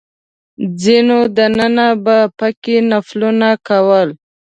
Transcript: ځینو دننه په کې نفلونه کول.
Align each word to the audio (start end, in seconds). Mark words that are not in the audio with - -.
ځینو 0.83 1.17
دننه 1.37 1.87
په 2.37 2.47
کې 2.63 2.75
نفلونه 2.91 3.49
کول. 3.67 4.09